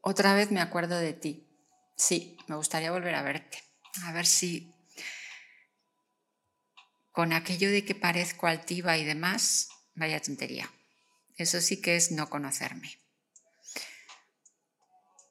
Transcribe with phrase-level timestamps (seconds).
[0.00, 1.48] Otra vez me acuerdo de ti.
[1.96, 3.62] Sí, me gustaría volver a verte.
[4.04, 4.72] A ver si
[7.16, 10.70] con aquello de que parezco altiva y demás, vaya tontería.
[11.38, 13.00] Eso sí que es no conocerme.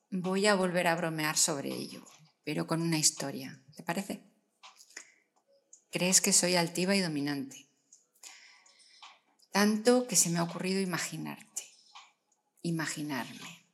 [0.09, 2.04] Voy a volver a bromear sobre ello,
[2.43, 3.61] pero con una historia.
[3.75, 4.23] ¿Te parece?
[5.91, 7.70] Crees que soy altiva y dominante.
[9.52, 11.63] Tanto que se me ha ocurrido imaginarte,
[12.63, 13.64] imaginarme.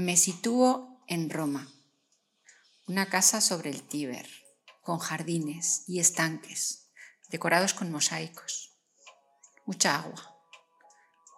[0.00, 1.70] Me sitúo en Roma,
[2.86, 4.26] una casa sobre el Tíber
[4.80, 6.90] con jardines y estanques
[7.28, 8.78] decorados con mosaicos.
[9.66, 10.34] Mucha agua.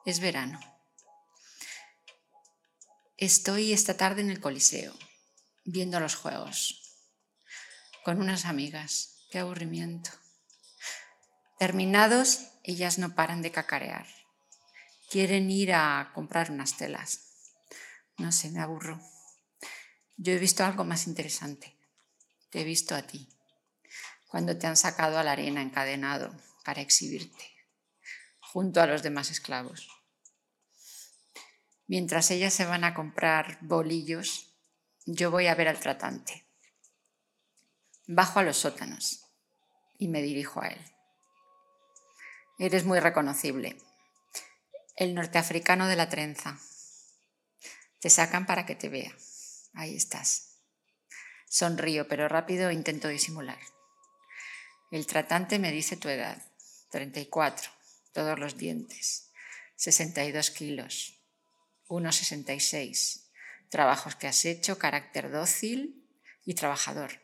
[0.06, 0.60] Es verano.
[3.16, 4.96] Estoy esta tarde en el Coliseo,
[5.64, 6.94] viendo los juegos,
[8.04, 9.26] con unas amigas.
[9.32, 10.10] Qué aburrimiento.
[11.58, 14.06] Terminados, ellas no paran de cacarear.
[15.10, 17.31] Quieren ir a comprar unas telas.
[18.18, 19.00] No sé, me aburro.
[20.16, 21.76] Yo he visto algo más interesante.
[22.50, 23.28] Te he visto a ti,
[24.28, 27.44] cuando te han sacado a la arena encadenado para exhibirte,
[28.40, 29.88] junto a los demás esclavos.
[31.86, 34.54] Mientras ellas se van a comprar bolillos,
[35.06, 36.46] yo voy a ver al tratante.
[38.06, 39.26] Bajo a los sótanos
[39.98, 40.80] y me dirijo a él.
[42.58, 43.76] Eres muy reconocible.
[44.96, 46.58] El norteafricano de la trenza.
[48.02, 49.16] Te sacan para que te vea.
[49.74, 50.58] Ahí estás.
[51.48, 53.60] Sonrío, pero rápido intento disimular.
[54.90, 56.42] El tratante me dice tu edad,
[56.90, 57.70] 34,
[58.12, 59.30] todos los dientes,
[59.76, 61.20] 62 kilos,
[61.86, 63.30] 1,66,
[63.68, 66.04] trabajos que has hecho, carácter dócil
[66.44, 67.20] y trabajador,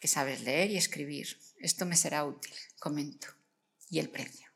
[0.00, 1.38] que sabes leer y escribir.
[1.60, 3.28] Esto me será útil, comento.
[3.88, 4.48] Y el precio.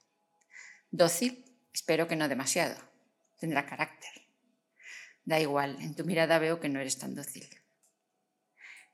[0.91, 2.77] Dócil, espero que no demasiado.
[3.39, 4.20] Tendrá carácter.
[5.31, 7.48] Da igual, en tu mirada veo que no eres tan dócil.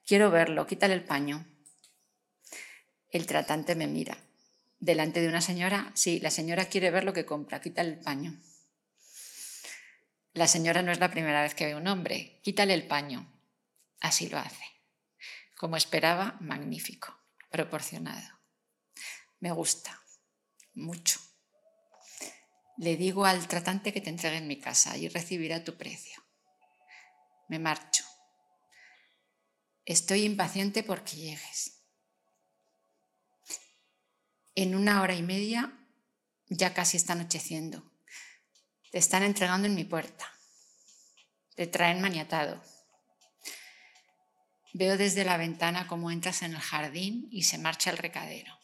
[0.04, 1.46] Quiero verlo, quítale el paño.
[3.08, 4.18] El tratante me mira.
[4.78, 8.38] Delante de una señora, sí, la señora quiere ver lo que compra, quítale el paño.
[10.34, 13.32] La señora no es la primera vez que ve un hombre, quítale el paño.
[14.00, 14.64] Así lo hace.
[15.56, 17.18] Como esperaba, magnífico,
[17.48, 18.28] proporcionado.
[19.40, 20.02] Me gusta,
[20.74, 21.18] mucho.
[22.76, 26.25] Le digo al tratante que te entregue en mi casa y recibirá tu precio.
[27.48, 28.04] Me marcho.
[29.84, 31.82] Estoy impaciente porque llegues.
[34.54, 35.72] En una hora y media
[36.48, 37.82] ya casi está anocheciendo.
[38.90, 40.26] Te están entregando en mi puerta.
[41.54, 42.62] Te traen maniatado.
[44.72, 48.58] Veo desde la ventana cómo entras en el jardín y se marcha el recadero.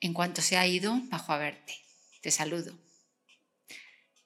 [0.00, 1.74] En cuanto se ha ido, bajo a verte.
[2.20, 2.78] Te saludo.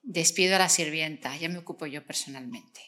[0.02, 2.80] Despido a la sirvienta, ya me ocupo yo personalmente.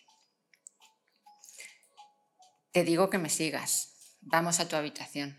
[2.73, 4.17] Te digo que me sigas.
[4.23, 5.39] Vamos a tu habitación.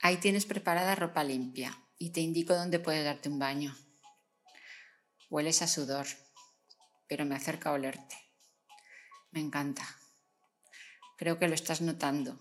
[0.00, 3.76] Ahí tienes preparada ropa limpia y te indico dónde puedes darte un baño.
[5.30, 6.06] Hueles a sudor,
[7.06, 8.16] pero me acerca a olerte.
[9.30, 9.86] Me encanta.
[11.16, 12.38] Creo que lo estás notando.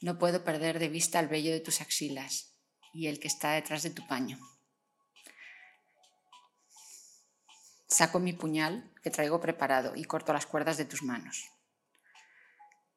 [0.00, 2.56] No puedo perder de vista el vello de tus axilas
[2.92, 4.38] y el que está detrás de tu paño.
[7.94, 11.44] Saco mi puñal que traigo preparado y corto las cuerdas de tus manos.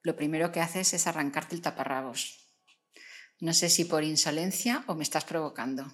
[0.01, 2.49] Lo primero que haces es arrancarte el taparrabos.
[3.39, 5.85] No sé si por insolencia o me estás provocando.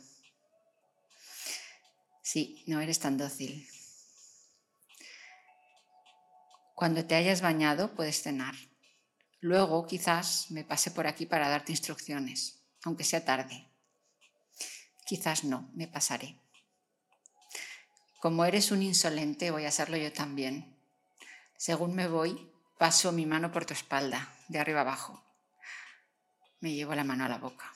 [2.22, 3.68] Sí, no eres tan dócil.
[6.74, 8.56] Cuando te hayas bañado puedes cenar.
[9.42, 13.68] Luego quizás me pase por aquí para darte instrucciones, aunque sea tarde.
[15.06, 16.43] Quizás no, me pasaré.
[18.24, 20.78] Como eres un insolente, voy a hacerlo yo también.
[21.58, 25.22] Según me voy, paso mi mano por tu espalda, de arriba abajo.
[26.62, 27.70] Me llevo la mano a la boca.